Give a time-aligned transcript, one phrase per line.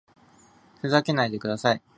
[0.81, 1.81] ふざけないでください